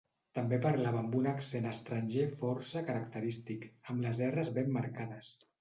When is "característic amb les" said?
2.89-4.23